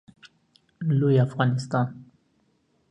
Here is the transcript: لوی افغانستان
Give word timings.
لوی 0.99 1.17
افغانستان 1.27 1.87